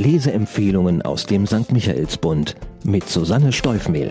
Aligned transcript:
Leseempfehlungen 0.00 1.02
aus 1.02 1.26
dem 1.26 1.46
St. 1.46 1.72
Michaelsbund 1.72 2.56
mit 2.84 3.06
Susanne 3.06 3.52
Steufmehl. 3.52 4.10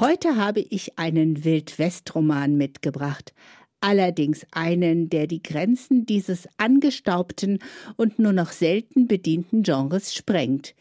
Heute 0.00 0.34
habe 0.34 0.58
ich 0.68 0.98
einen 0.98 1.44
Wildwest-Roman 1.44 2.56
mitgebracht. 2.56 3.32
Allerdings 3.80 4.44
einen, 4.50 5.10
der 5.10 5.28
die 5.28 5.44
Grenzen 5.44 6.06
dieses 6.06 6.48
angestaubten 6.56 7.60
und 7.94 8.18
nur 8.18 8.32
noch 8.32 8.50
selten 8.50 9.06
bedienten 9.06 9.62
Genres 9.62 10.12
sprengt. 10.12 10.74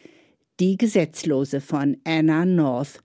Die 0.59 0.77
Gesetzlose 0.77 1.61
von 1.61 1.97
Anna 2.05 2.45
North. 2.45 3.03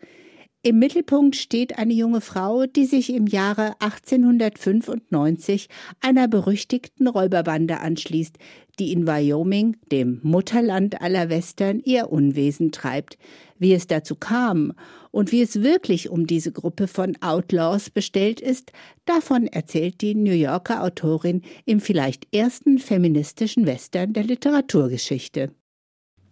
Im 0.62 0.80
Mittelpunkt 0.80 1.36
steht 1.36 1.78
eine 1.78 1.92
junge 1.92 2.20
Frau, 2.20 2.66
die 2.66 2.84
sich 2.84 3.14
im 3.14 3.28
Jahre 3.28 3.76
1895 3.78 5.68
einer 6.00 6.26
berüchtigten 6.26 7.06
Räuberbande 7.06 7.78
anschließt, 7.78 8.36
die 8.80 8.92
in 8.92 9.06
Wyoming, 9.06 9.76
dem 9.92 10.18
Mutterland 10.24 11.00
aller 11.00 11.30
Western, 11.30 11.80
ihr 11.84 12.10
Unwesen 12.10 12.72
treibt. 12.72 13.18
Wie 13.60 13.72
es 13.72 13.86
dazu 13.86 14.16
kam 14.16 14.72
und 15.12 15.30
wie 15.30 15.42
es 15.42 15.62
wirklich 15.62 16.08
um 16.08 16.26
diese 16.26 16.50
Gruppe 16.50 16.88
von 16.88 17.16
Outlaws 17.20 17.90
bestellt 17.90 18.40
ist, 18.40 18.72
davon 19.04 19.46
erzählt 19.46 20.00
die 20.00 20.16
New 20.16 20.32
Yorker 20.32 20.82
Autorin 20.82 21.42
im 21.66 21.78
vielleicht 21.78 22.34
ersten 22.34 22.78
feministischen 22.78 23.64
Western 23.64 24.12
der 24.12 24.24
Literaturgeschichte. 24.24 25.52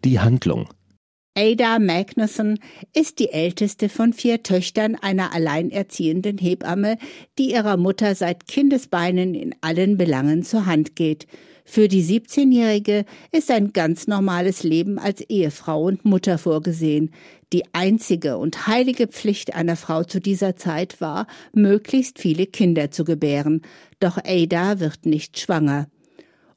Die 0.05 0.19
Handlung 0.19 0.69
Ada 1.39 1.79
Magnuson 1.79 2.59
ist 2.95 3.19
die 3.19 3.29
älteste 3.29 3.91
von 3.91 4.15
vier 4.15 4.43
Töchtern 4.43 4.95
einer 4.95 5.35
alleinerziehenden 5.35 6.39
Hebamme, 6.39 6.97
die 7.39 7.51
ihrer 7.51 7.77
Mutter 7.77 8.15
seit 8.15 8.49
Kindesbeinen 8.49 9.35
in 9.35 9.55
allen 9.61 9.99
Belangen 9.99 10.45
zur 10.45 10.65
Hand 10.65 10.97
geht. 10.97 11.27
Für 11.67 11.89
die 11.89 12.03
17-Jährige 12.03 13.05
ist 13.33 13.51
ein 13.51 13.75
ganz 13.75 14.07
normales 14.07 14.63
Leben 14.63 14.99
als 14.99 15.21
Ehefrau 15.21 15.83
und 15.83 16.07
Mutter 16.07 16.39
vorgesehen. 16.39 17.11
Die 17.53 17.65
einzige 17.75 18.39
und 18.39 18.67
heilige 18.67 19.07
Pflicht 19.07 19.55
einer 19.55 19.77
Frau 19.77 20.05
zu 20.05 20.23
dieser 20.23 20.57
Zeit 20.57 21.03
war, 21.03 21.27
möglichst 21.53 22.19
viele 22.19 22.47
Kinder 22.47 22.91
zu 22.91 23.05
gebären. 23.05 23.61
Doch 24.01 24.17
Ada 24.25 24.81
wird 24.81 25.05
nicht 25.05 25.39
schwanger. 25.39 25.87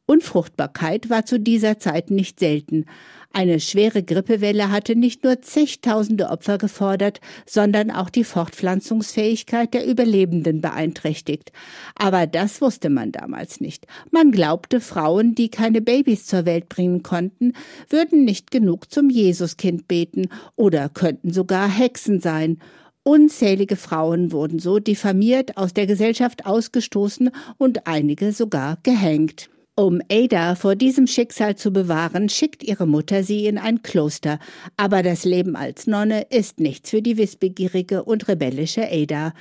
Unfruchtbarkeit 0.09 1.11
war 1.11 1.25
zu 1.27 1.39
dieser 1.39 1.77
Zeit 1.77 2.09
nicht 2.09 2.39
selten. 2.39 2.85
Eine 3.31 3.59
schwere 3.59 4.01
Grippewelle 4.01 4.71
hatte 4.71 4.95
nicht 4.95 5.23
nur 5.23 5.41
zigtausende 5.41 6.29
Opfer 6.29 6.57
gefordert, 6.57 7.21
sondern 7.45 7.91
auch 7.91 8.09
die 8.09 8.23
Fortpflanzungsfähigkeit 8.23 9.73
der 9.73 9.85
Überlebenden 9.85 10.61
beeinträchtigt. 10.61 11.51
Aber 11.95 12.25
das 12.25 12.59
wusste 12.59 12.89
man 12.89 13.11
damals 13.11 13.61
nicht. 13.61 13.85
Man 14.09 14.31
glaubte, 14.31 14.81
Frauen, 14.81 15.35
die 15.35 15.49
keine 15.49 15.79
Babys 15.79 16.25
zur 16.25 16.45
Welt 16.45 16.69
bringen 16.69 17.03
konnten, 17.03 17.53
würden 17.87 18.25
nicht 18.25 18.49
genug 18.49 18.91
zum 18.91 19.11
Jesuskind 19.11 19.87
beten 19.87 20.29
oder 20.55 20.89
könnten 20.89 21.31
sogar 21.31 21.69
Hexen 21.69 22.21
sein. 22.21 22.57
Unzählige 23.03 23.75
Frauen 23.75 24.31
wurden 24.31 24.57
so 24.57 24.79
diffamiert, 24.79 25.55
aus 25.55 25.73
der 25.73 25.85
Gesellschaft 25.85 26.47
ausgestoßen 26.47 27.29
und 27.57 27.85
einige 27.85 28.33
sogar 28.33 28.79
gehängt. 28.81 29.49
Um 29.79 30.01
Ada 30.11 30.55
vor 30.55 30.75
diesem 30.75 31.07
Schicksal 31.07 31.55
zu 31.55 31.71
bewahren, 31.71 32.27
schickt 32.27 32.63
ihre 32.63 32.85
Mutter 32.85 33.23
sie 33.23 33.45
in 33.45 33.57
ein 33.57 33.81
Kloster, 33.81 34.37
aber 34.75 35.03
das 35.03 35.23
Leben 35.23 35.55
als 35.55 35.87
Nonne 35.87 36.23
ist 36.29 36.59
nichts 36.59 36.89
für 36.89 37.01
die 37.01 37.15
wissbegierige 37.15 38.03
und 38.03 38.27
rebellische 38.27 38.91
Ada. 38.91 39.33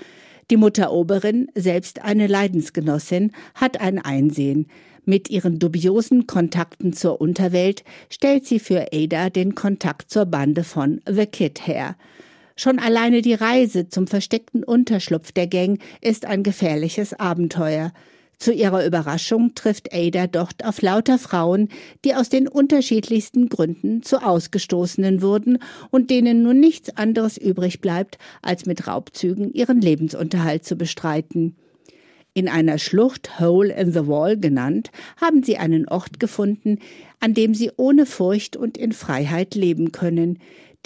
Die 0.49 0.57
Mutter 0.57 0.93
Oberin, 0.93 1.49
selbst 1.57 2.05
eine 2.05 2.29
Leidensgenossin, 2.29 3.33
hat 3.57 3.81
ein 3.81 3.99
Einsehen. 3.99 4.69
Mit 5.05 5.29
ihren 5.29 5.59
dubiosen 5.59 6.29
Kontakten 6.29 6.93
zur 6.93 7.21
Unterwelt 7.21 7.83
stellt 8.09 8.47
sie 8.47 8.61
für 8.61 8.93
Ada 8.93 9.31
den 9.31 9.57
Kontakt 9.57 10.09
zur 10.09 10.27
Bande 10.27 10.63
von 10.63 11.01
The 11.05 11.27
Kid 11.27 11.67
her. 11.67 11.97
Schon 12.55 12.79
alleine 12.79 13.23
die 13.23 13.35
Reise 13.35 13.89
zum 13.89 14.07
versteckten 14.07 14.63
Unterschlupf 14.63 15.33
der 15.33 15.49
Gang 15.49 15.81
ist 16.01 16.27
ein 16.27 16.45
gefährliches 16.45 17.13
Abenteuer. 17.13 17.93
Zu 18.39 18.53
ihrer 18.53 18.87
Überraschung 18.87 19.55
trifft 19.57 19.93
Ada 19.93 20.29
dort 20.29 20.65
auf 20.65 20.81
lauter 20.81 21.19
Frauen, 21.19 21.69
die 22.05 22.15
aus 22.15 22.29
den 22.29 22.47
unterschiedlichsten 22.47 23.49
Gründen 23.49 24.05
zu 24.05 24.23
Ausgestoßenen 24.23 25.23
wurden 25.23 25.59
und 25.91 26.11
denen 26.11 26.45
nun 26.45 26.61
nichts 26.61 26.97
anderes 26.97 27.37
übrig 27.37 27.81
bleibt, 27.81 28.17
als 28.41 28.65
mit 28.65 28.87
Raubzügen 28.87 29.53
ihren 29.53 29.81
Lebensunterhalt 29.81 30.65
zu 30.65 30.77
bestreiten. 30.77 31.57
In 32.33 32.49
einer 32.49 32.79
Schlucht 32.79 33.41
Hole 33.41 33.75
in 33.75 33.93
the 33.93 34.07
Wall 34.07 34.39
genannt, 34.39 34.93
haben 35.21 35.43
sie 35.43 35.57
einen 35.57 35.89
Ort 35.89 36.21
gefunden, 36.21 36.79
an 37.19 37.35
dem 37.35 37.55
sie 37.55 37.73
ohne 37.77 38.07
Furcht 38.07 38.57
und 38.57 38.79
in 38.79 38.93
Freiheit 38.93 39.57
leben 39.57 39.91
können. 39.91 40.39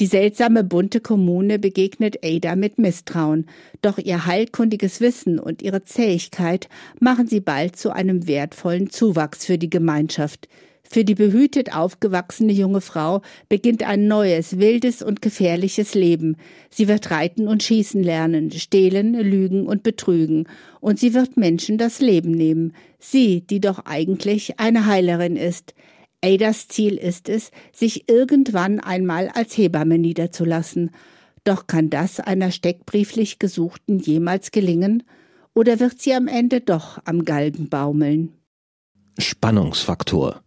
Die 0.02 0.08
seltsame 0.08 0.64
bunte 0.64 0.98
Kommune 0.98 1.60
begegnet 1.60 2.24
Ada 2.24 2.56
mit 2.56 2.76
Misstrauen, 2.76 3.46
doch 3.82 3.98
ihr 3.98 4.26
heilkundiges 4.26 5.00
Wissen 5.00 5.38
und 5.38 5.62
ihre 5.62 5.84
Zähigkeit 5.84 6.68
machen 6.98 7.28
sie 7.28 7.38
bald 7.38 7.76
zu 7.76 7.92
einem 7.92 8.26
wertvollen 8.26 8.91
Zuwachs 8.91 9.46
für 9.46 9.58
die 9.58 9.70
Gemeinschaft. 9.70 10.48
Für 10.82 11.04
die 11.04 11.14
behütet 11.14 11.72
aufgewachsene 11.72 12.52
junge 12.52 12.80
Frau 12.80 13.22
beginnt 13.48 13.84
ein 13.84 14.08
neues, 14.08 14.58
wildes 14.58 15.02
und 15.02 15.22
gefährliches 15.22 15.94
Leben. 15.94 16.36
Sie 16.68 16.88
wird 16.88 17.12
reiten 17.12 17.46
und 17.46 17.62
schießen 17.62 18.02
lernen, 18.02 18.50
stehlen, 18.50 19.14
lügen 19.14 19.68
und 19.68 19.84
betrügen, 19.84 20.48
und 20.80 20.98
sie 20.98 21.14
wird 21.14 21.36
Menschen 21.36 21.78
das 21.78 22.00
Leben 22.00 22.32
nehmen. 22.32 22.74
Sie, 22.98 23.42
die 23.42 23.60
doch 23.60 23.84
eigentlich 23.84 24.58
eine 24.58 24.86
Heilerin 24.86 25.36
ist. 25.36 25.74
Adas 26.25 26.69
Ziel 26.69 26.97
ist 26.97 27.28
es, 27.28 27.50
sich 27.72 28.09
irgendwann 28.09 28.81
einmal 28.81 29.28
als 29.28 29.56
Hebamme 29.56 29.99
niederzulassen. 29.99 30.93
Doch 31.44 31.66
kann 31.66 31.91
das 31.91 32.21
einer 32.21 32.53
steckbrieflich 32.53 33.38
Gesuchten 33.38 33.99
jemals 33.99 34.53
gelingen? 34.53 35.03
Oder 35.55 35.81
wird 35.81 36.00
sie 36.00 36.15
am 36.15 36.28
Ende 36.28 36.60
doch 36.60 37.00
am 37.05 37.25
Galgen 37.25 37.69
baumeln? 37.69 38.33
Spannungsfaktor 39.19 40.43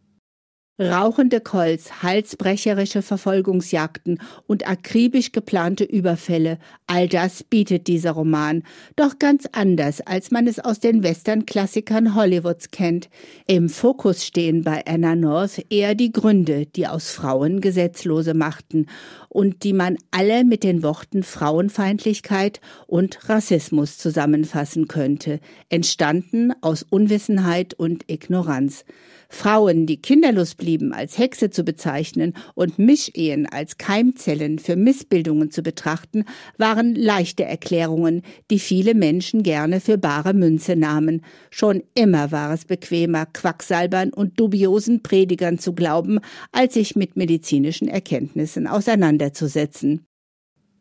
Rauchende 0.78 1.40
Colts, 1.40 2.04
halsbrecherische 2.04 3.02
Verfolgungsjagden 3.02 4.20
und 4.46 4.68
akribisch 4.68 5.32
geplante 5.32 5.86
Überfälle, 5.86 6.58
all 6.86 7.08
das 7.08 7.46
bietet 7.46 7.88
dieser 7.88 8.12
Roman, 8.12 8.62
doch 8.98 9.18
ganz 9.18 9.48
anders, 9.54 10.02
als 10.02 10.32
man 10.32 10.48
es 10.48 10.60
aus 10.60 10.82
den 10.82 11.02
Western-Klassikern 11.02 12.14
Hollywoods 12.14 12.72
kennt. 12.72 13.08
Im 13.48 13.70
Fokus 13.70 14.26
stehen 14.26 14.66
bei 14.66 14.86
Anna 14.86 15.16
North 15.16 15.66
eher 15.70 15.96
die 15.96 16.12
Gründe, 16.12 16.66
die 16.66 16.88
aus 16.88 17.10
Frauen 17.10 17.62
Gesetzlose 17.62 18.34
machten 18.34 18.88
und 19.30 19.64
die 19.64 19.72
man 19.72 19.96
alle 20.12 20.44
mit 20.44 20.66
den 20.66 20.84
Worten 20.84 21.24
Frauenfeindlichkeit 21.24 22.60
und 22.86 23.30
Rassismus 23.30 23.98
zusammenfassen 23.98 24.90
könnte, 24.90 25.40
entstanden 25.70 26.52
aus 26.60 26.84
Unwissenheit 26.84 27.74
und 27.76 28.04
Ignoranz. 28.12 28.84
Frauen, 29.30 29.86
die 29.86 30.02
kinderlos 30.02 30.56
blieben, 30.66 30.94
als 30.94 31.20
Hexe 31.20 31.52
zu 31.52 31.64
bezeichnen 31.64 32.34
und 32.56 32.80
Mischehen 32.80 33.46
als 33.46 33.78
Keimzellen 33.78 34.58
für 34.58 34.76
Missbildungen 34.76 35.52
zu 35.52 35.62
betrachten, 35.62 36.26
waren 36.58 36.96
leichte 36.96 37.46
Erklärungen, 37.46 38.24
die 38.50 38.58
viele 38.58 38.96
Menschen 38.96 39.44
gerne 39.44 39.80
für 39.80 40.00
bare 40.00 40.34
Münze 40.34 40.76
nahmen. 40.76 41.22
Schon 41.52 41.84
immer 41.94 42.32
war 42.32 42.52
es 42.52 42.66
bequemer, 42.66 43.28
Quacksalbern 43.28 44.12
und 44.12 44.40
dubiosen 44.40 45.04
Predigern 45.04 45.60
zu 45.60 45.74
glauben, 45.74 46.20
als 46.52 46.74
sich 46.74 46.96
mit 46.96 47.16
medizinischen 47.16 47.88
Erkenntnissen 47.88 48.66
auseinanderzusetzen. 48.66 50.08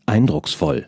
Eindrucksvoll. 0.07 0.87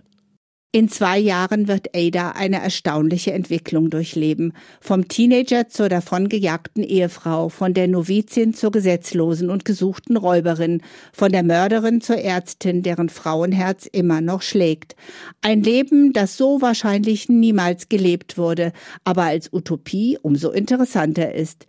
In 0.72 0.90
zwei 0.90 1.18
Jahren 1.18 1.68
wird 1.68 1.96
Ada 1.96 2.32
eine 2.32 2.60
erstaunliche 2.60 3.32
Entwicklung 3.32 3.88
durchleben. 3.88 4.52
Vom 4.80 5.08
Teenager 5.08 5.68
zur 5.68 5.88
davongejagten 5.88 6.82
Ehefrau, 6.82 7.48
von 7.48 7.72
der 7.72 7.88
Novizin 7.88 8.52
zur 8.52 8.72
gesetzlosen 8.72 9.48
und 9.48 9.64
gesuchten 9.64 10.18
Räuberin, 10.18 10.82
von 11.14 11.32
der 11.32 11.44
Mörderin 11.44 12.02
zur 12.02 12.18
Ärztin, 12.18 12.82
deren 12.82 13.08
Frauenherz 13.08 13.86
immer 13.86 14.20
noch 14.20 14.42
schlägt. 14.42 14.96
Ein 15.40 15.62
Leben, 15.62 16.12
das 16.12 16.36
so 16.36 16.60
wahrscheinlich 16.60 17.30
niemals 17.30 17.88
gelebt 17.88 18.36
wurde, 18.36 18.72
aber 19.04 19.22
als 19.22 19.50
Utopie 19.52 20.18
umso 20.20 20.50
interessanter 20.50 21.34
ist. 21.34 21.66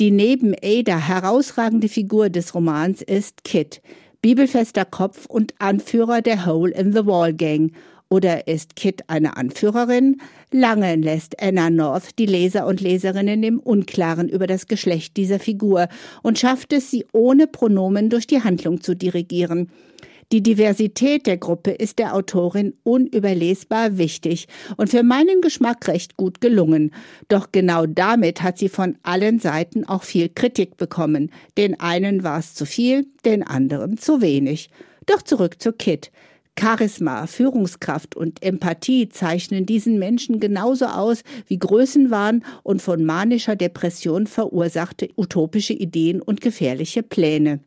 Die 0.00 0.10
neben 0.10 0.54
Ada 0.62 0.96
herausragende 0.96 1.88
Figur 1.88 2.30
des 2.30 2.54
Romans 2.54 3.02
ist 3.02 3.44
Kit, 3.44 3.82
bibelfester 4.22 4.84
Kopf 4.84 5.26
und 5.26 5.54
Anführer 5.58 6.22
der 6.22 6.46
Hole 6.46 6.72
in 6.72 6.92
the 6.92 7.04
Wall 7.04 7.34
Gang 7.34 7.72
oder 8.08 8.46
ist 8.46 8.76
Kit 8.76 9.02
eine 9.08 9.36
Anführerin? 9.36 10.20
Lange 10.52 10.94
lässt 10.96 11.42
Anna 11.42 11.70
North 11.70 12.18
die 12.18 12.26
Leser 12.26 12.66
und 12.66 12.80
Leserinnen 12.80 13.42
im 13.42 13.58
Unklaren 13.58 14.28
über 14.28 14.46
das 14.46 14.66
Geschlecht 14.66 15.16
dieser 15.16 15.38
Figur 15.38 15.88
und 16.22 16.38
schafft 16.38 16.72
es, 16.72 16.90
sie 16.90 17.04
ohne 17.12 17.46
Pronomen 17.46 18.10
durch 18.10 18.26
die 18.26 18.42
Handlung 18.42 18.80
zu 18.80 18.94
dirigieren. 18.94 19.70
Die 20.32 20.42
Diversität 20.42 21.26
der 21.28 21.36
Gruppe 21.36 21.70
ist 21.70 22.00
der 22.00 22.12
Autorin 22.12 22.74
unüberlesbar 22.82 23.96
wichtig 23.96 24.48
und 24.76 24.90
für 24.90 25.04
meinen 25.04 25.40
Geschmack 25.40 25.86
recht 25.86 26.16
gut 26.16 26.40
gelungen. 26.40 26.92
Doch 27.28 27.52
genau 27.52 27.86
damit 27.86 28.42
hat 28.42 28.58
sie 28.58 28.68
von 28.68 28.98
allen 29.04 29.38
Seiten 29.38 29.84
auch 29.84 30.02
viel 30.02 30.28
Kritik 30.28 30.76
bekommen. 30.76 31.30
Den 31.56 31.78
einen 31.78 32.24
war 32.24 32.40
es 32.40 32.54
zu 32.54 32.66
viel, 32.66 33.06
den 33.24 33.44
anderen 33.44 33.98
zu 33.98 34.20
wenig. 34.20 34.68
Doch 35.06 35.22
zurück 35.22 35.62
zu 35.62 35.72
Kit. 35.72 36.10
Charisma, 36.58 37.26
Führungskraft 37.26 38.16
und 38.16 38.42
Empathie 38.42 39.08
zeichnen 39.08 39.66
diesen 39.66 39.98
Menschen 39.98 40.40
genauso 40.40 40.86
aus 40.86 41.22
wie 41.46 41.58
Größenwahn 41.58 42.44
und 42.62 42.80
von 42.80 43.04
manischer 43.04 43.56
Depression 43.56 44.26
verursachte 44.26 45.10
utopische 45.16 45.74
Ideen 45.74 46.22
und 46.22 46.40
gefährliche 46.40 47.02
Pläne. 47.02 47.60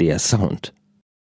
Der 0.00 0.18
Sound. 0.18 0.72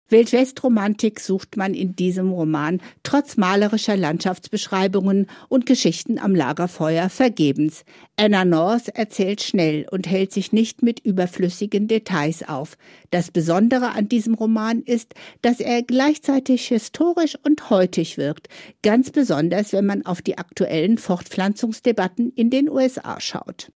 Wildwestromantik 0.09 1.19
sucht 1.19 1.55
man 1.55 1.73
in 1.73 1.95
diesem 1.95 2.31
Roman 2.31 2.81
trotz 3.03 3.37
malerischer 3.37 3.95
Landschaftsbeschreibungen 3.95 5.27
und 5.47 5.65
Geschichten 5.65 6.19
am 6.19 6.35
Lagerfeuer 6.35 7.09
vergebens. 7.09 7.85
Anna 8.17 8.43
North 8.43 8.89
erzählt 8.89 9.41
schnell 9.41 9.87
und 9.89 10.07
hält 10.07 10.33
sich 10.33 10.51
nicht 10.51 10.81
mit 10.83 10.99
überflüssigen 10.99 11.87
Details 11.87 12.47
auf. 12.47 12.77
Das 13.11 13.31
Besondere 13.31 13.91
an 13.91 14.09
diesem 14.09 14.33
Roman 14.33 14.81
ist, 14.81 15.13
dass 15.41 15.59
er 15.59 15.83
gleichzeitig 15.83 16.67
historisch 16.67 17.37
und 17.43 17.69
heutig 17.69 18.17
wirkt, 18.17 18.49
ganz 18.81 19.11
besonders 19.11 19.73
wenn 19.73 19.85
man 19.85 20.05
auf 20.05 20.21
die 20.21 20.37
aktuellen 20.37 20.97
Fortpflanzungsdebatten 20.97 22.31
in 22.33 22.49
den 22.49 22.69
USA 22.69 23.19
schaut. 23.21 23.71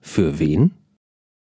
Für 0.00 0.38
wen? 0.38 0.72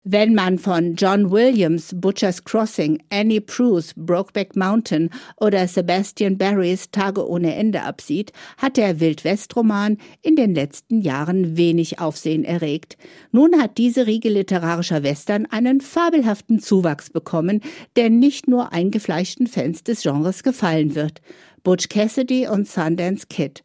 Wenn 0.05 0.35
man 0.35 0.59
von 0.59 0.97
John 0.97 1.31
Williams, 1.31 1.95
Butcher's 1.95 2.43
Crossing, 2.43 3.01
Annie 3.11 3.41
Proulx, 3.41 3.95
Brokeback 3.95 4.57
Mountain 4.57 5.11
oder 5.37 5.69
Sebastian 5.69 6.37
Barrys 6.37 6.91
Tage 6.91 7.25
ohne 7.25 7.55
Ende 7.55 7.83
absieht, 7.83 8.33
hat 8.57 8.79
der 8.79 8.99
Wildwest-Roman 8.99 9.99
in 10.21 10.35
den 10.35 10.57
letzten 10.57 11.03
Jahren 11.03 11.57
wenig 11.57 12.01
Aufsehen 12.01 12.43
erregt. 12.43 12.97
Nun 13.31 13.63
hat 13.63 13.79
diese 13.79 14.09
Riege 14.09 14.29
literarischer 14.29 15.05
Western 15.05 15.47
einen 15.47 15.81
fabelhaften 15.81 16.59
Zuwachs 16.59 17.09
bekommen, 17.09 17.61
der 17.95 18.11
nicht 18.11 18.49
nur 18.49 18.73
eingefleischten 18.73 19.47
Fans 19.47 19.85
des 19.85 20.03
Genres 20.03 20.43
gefallen 20.43 20.97
wird. 20.97 21.23
Butch 21.63 21.89
Cassidy 21.89 22.49
und 22.49 22.67
Sundance 22.67 23.29
Kid. 23.29 23.63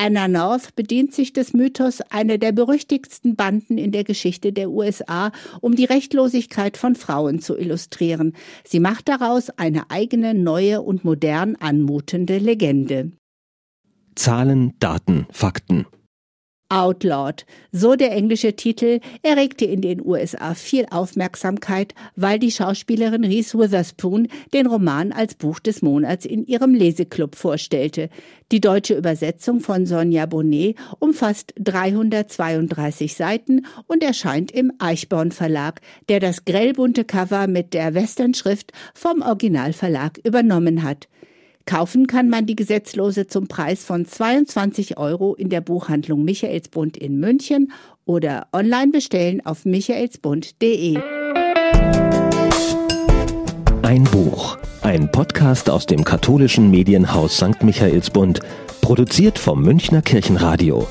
Anna 0.00 0.28
North 0.28 0.76
bedient 0.76 1.12
sich 1.12 1.32
des 1.32 1.52
Mythos 1.52 2.00
einer 2.10 2.38
der 2.38 2.52
berüchtigsten 2.52 3.34
Banden 3.34 3.78
in 3.78 3.90
der 3.90 4.04
Geschichte 4.04 4.52
der 4.52 4.70
USA, 4.70 5.32
um 5.60 5.74
die 5.74 5.86
Rechtlosigkeit 5.86 6.76
von 6.76 6.94
Frauen 6.94 7.40
zu 7.40 7.58
illustrieren. 7.58 8.34
Sie 8.64 8.78
macht 8.78 9.08
daraus 9.08 9.50
eine 9.50 9.90
eigene, 9.90 10.34
neue 10.34 10.82
und 10.82 11.04
modern 11.04 11.56
anmutende 11.56 12.38
Legende. 12.38 13.10
Zahlen, 14.14 14.74
Daten, 14.78 15.26
Fakten. 15.32 15.84
Outlawed, 16.70 17.46
so 17.72 17.94
der 17.94 18.12
englische 18.12 18.54
Titel, 18.54 19.00
erregte 19.22 19.64
in 19.64 19.80
den 19.80 20.04
USA 20.04 20.54
viel 20.54 20.86
Aufmerksamkeit, 20.90 21.94
weil 22.14 22.38
die 22.38 22.50
Schauspielerin 22.50 23.24
Reese 23.24 23.58
Witherspoon 23.58 24.28
den 24.52 24.66
Roman 24.66 25.12
als 25.12 25.34
Buch 25.34 25.60
des 25.60 25.80
Monats 25.80 26.26
in 26.26 26.46
ihrem 26.46 26.74
Leseklub 26.74 27.36
vorstellte. 27.36 28.10
Die 28.52 28.60
deutsche 28.60 28.94
Übersetzung 28.94 29.60
von 29.60 29.86
Sonja 29.86 30.26
Bonnet 30.26 30.76
umfasst 30.98 31.54
332 31.58 33.14
Seiten 33.14 33.66
und 33.86 34.02
erscheint 34.02 34.50
im 34.50 34.72
Eichborn 34.78 35.32
Verlag, 35.32 35.80
der 36.08 36.20
das 36.20 36.44
grellbunte 36.44 37.04
Cover 37.04 37.46
mit 37.46 37.72
der 37.72 37.94
Westernschrift 37.94 38.72
vom 38.94 39.22
Originalverlag 39.22 40.18
übernommen 40.22 40.82
hat. 40.82 41.08
Kaufen 41.68 42.06
kann 42.06 42.30
man 42.30 42.46
die 42.46 42.56
Gesetzlose 42.56 43.26
zum 43.26 43.46
Preis 43.46 43.84
von 43.84 44.06
22 44.06 44.96
Euro 44.96 45.34
in 45.34 45.50
der 45.50 45.60
Buchhandlung 45.60 46.24
Michaelsbund 46.24 46.96
in 46.96 47.20
München 47.20 47.72
oder 48.06 48.46
online 48.54 48.90
bestellen 48.90 49.44
auf 49.44 49.66
michaelsbund.de. 49.66 50.96
Ein 53.82 54.04
Buch, 54.04 54.56
ein 54.80 55.12
Podcast 55.12 55.68
aus 55.68 55.84
dem 55.84 56.04
katholischen 56.04 56.70
Medienhaus 56.70 57.36
St. 57.36 57.62
Michaelsbund, 57.62 58.40
produziert 58.80 59.38
vom 59.38 59.60
Münchner 59.60 60.00
Kirchenradio. 60.00 60.86